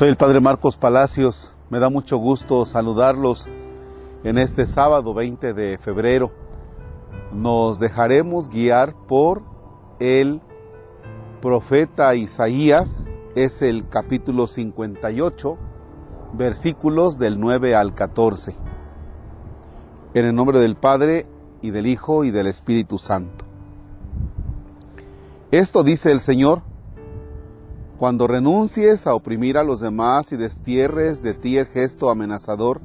[0.00, 1.52] Soy el Padre Marcos Palacios.
[1.68, 3.46] Me da mucho gusto saludarlos
[4.24, 6.32] en este sábado 20 de febrero.
[7.34, 9.42] Nos dejaremos guiar por
[9.98, 10.40] el
[11.42, 13.04] profeta Isaías.
[13.34, 15.58] Es el capítulo 58,
[16.32, 18.56] versículos del 9 al 14.
[20.14, 21.26] En el nombre del Padre
[21.60, 23.44] y del Hijo y del Espíritu Santo.
[25.50, 26.62] Esto dice el Señor
[28.00, 32.80] cuando renuncies a oprimir a los demás y destierres de ti el gesto amenazador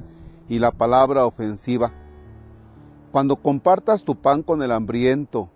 [0.46, 1.90] y la palabra ofensiva,
[3.12, 5.48] cuando compartas tu pan con el hambriento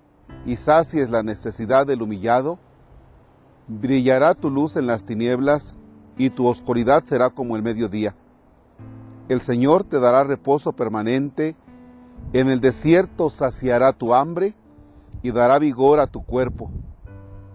[0.46, 2.59] y sacies la necesidad del humillado,
[3.69, 5.77] brillará tu luz en las tinieblas
[6.16, 8.14] y tu oscuridad será como el mediodía.
[9.28, 11.55] El Señor te dará reposo permanente,
[12.33, 14.55] en el desierto saciará tu hambre
[15.22, 16.70] y dará vigor a tu cuerpo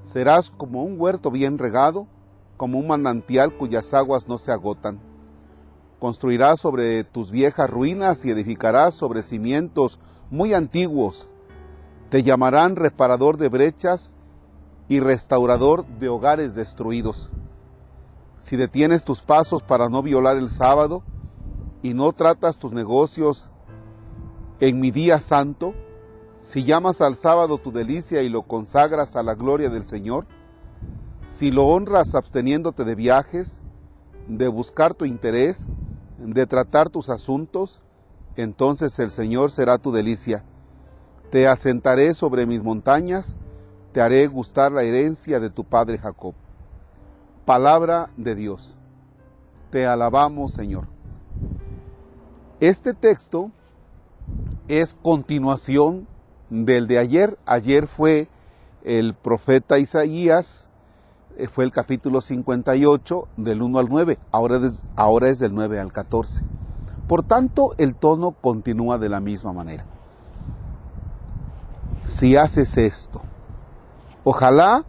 [0.06, 2.08] Serás como un huerto bien regado,
[2.58, 5.00] como un manantial cuyas aguas no se agotan.
[6.00, 11.30] Construirás sobre tus viejas ruinas y edificarás sobre cimientos muy antiguos.
[12.10, 14.14] Te llamarán reparador de brechas
[14.88, 17.32] y restaurador de hogares destruidos.
[18.38, 21.02] Si detienes tus pasos para no violar el sábado
[21.82, 23.50] y no tratas tus negocios
[24.60, 25.74] en mi día santo,
[26.46, 30.28] si llamas al sábado tu delicia y lo consagras a la gloria del Señor,
[31.28, 33.62] si lo honras absteniéndote de viajes,
[34.28, 35.66] de buscar tu interés,
[36.20, 37.82] de tratar tus asuntos,
[38.36, 40.44] entonces el Señor será tu delicia.
[41.32, 43.36] Te asentaré sobre mis montañas,
[43.92, 46.36] te haré gustar la herencia de tu padre Jacob.
[47.44, 48.78] Palabra de Dios.
[49.72, 50.86] Te alabamos, Señor.
[52.60, 53.50] Este texto
[54.68, 56.08] es continuación
[56.50, 57.38] del de ayer.
[57.46, 58.28] Ayer fue
[58.84, 60.70] el profeta Isaías,
[61.38, 65.80] eh, fue el capítulo 58 del 1 al 9, ahora es, ahora es del 9
[65.80, 66.44] al 14.
[67.08, 69.86] Por tanto, el tono continúa de la misma manera.
[72.06, 73.22] Si haces esto,
[74.24, 74.86] ojalá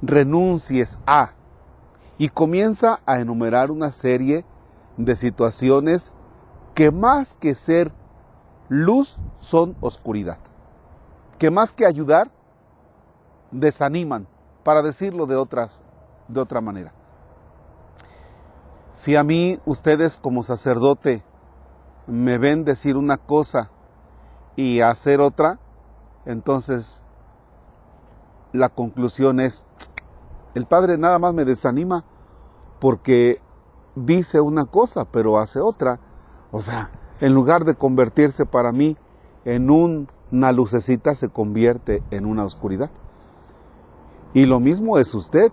[0.00, 1.32] renuncies a
[2.18, 4.44] y comienza a enumerar una serie
[4.96, 6.12] de situaciones
[6.74, 7.92] que más que ser
[8.68, 10.38] luz son oscuridad,
[11.38, 12.30] que más que ayudar,
[13.50, 14.26] desaniman,
[14.62, 15.80] para decirlo de, otras,
[16.28, 16.92] de otra manera.
[18.92, 21.22] Si a mí ustedes como sacerdote
[22.06, 23.70] me ven decir una cosa
[24.56, 25.58] y hacer otra,
[26.26, 27.02] entonces
[28.52, 29.64] la conclusión es,
[30.54, 32.04] el Padre nada más me desanima
[32.80, 33.40] porque
[33.94, 36.00] dice una cosa pero hace otra.
[36.50, 36.90] O sea,
[37.20, 38.96] en lugar de convertirse para mí
[39.44, 42.90] en una lucecita, se convierte en una oscuridad.
[44.34, 45.50] Y lo mismo es usted.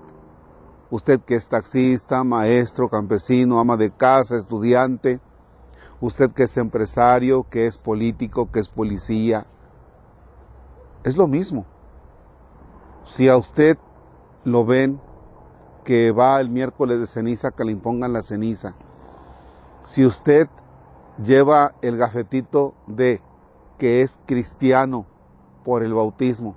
[0.92, 5.20] Usted que es taxista, maestro, campesino, ama de casa, estudiante.
[6.02, 9.48] Usted que es empresario, que es político, que es policía.
[11.04, 11.66] Es lo mismo.
[13.06, 13.78] Si a usted
[14.44, 15.00] lo ven
[15.84, 18.76] que va el miércoles de ceniza, que le impongan la ceniza.
[19.86, 20.50] Si usted
[21.24, 23.22] lleva el gafetito de
[23.78, 25.06] que es cristiano
[25.64, 26.56] por el bautismo.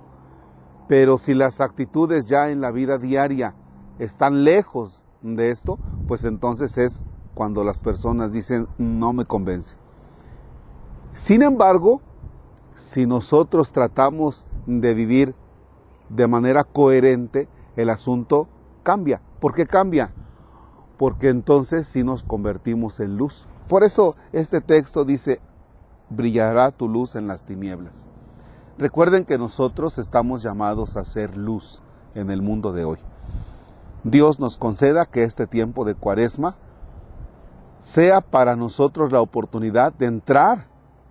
[0.87, 3.53] Pero si las actitudes ya en la vida diaria
[3.99, 5.77] están lejos de esto,
[6.07, 7.01] pues entonces es
[7.33, 9.75] cuando las personas dicen no me convence.
[11.11, 12.01] Sin embargo,
[12.75, 15.35] si nosotros tratamos de vivir
[16.09, 18.47] de manera coherente, el asunto
[18.83, 19.21] cambia.
[19.39, 20.13] ¿Por qué cambia?
[20.97, 23.47] Porque entonces sí nos convertimos en luz.
[23.69, 25.39] Por eso este texto dice,
[26.09, 28.03] brillará tu luz en las tinieblas.
[28.79, 31.83] Recuerden que nosotros estamos llamados a ser luz
[32.15, 32.97] en el mundo de hoy.
[34.03, 36.55] Dios nos conceda que este tiempo de cuaresma
[37.79, 40.65] sea para nosotros la oportunidad de entrar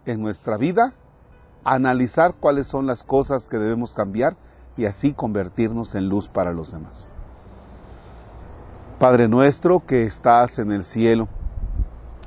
[0.05, 0.95] en nuestra vida,
[1.63, 4.37] analizar cuáles son las cosas que debemos cambiar
[4.77, 7.07] y así convertirnos en luz para los demás.
[8.99, 11.29] Padre nuestro que estás en el cielo,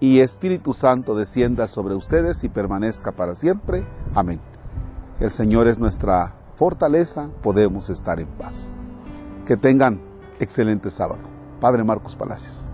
[0.00, 3.84] y Espíritu Santo descienda sobre ustedes y permanezca para siempre.
[4.14, 4.40] Amén.
[5.20, 8.68] El Señor es nuestra fortaleza, podemos estar en paz.
[9.46, 10.00] Que tengan
[10.40, 11.22] excelente sábado.
[11.60, 12.64] Padre Marcos Palacios.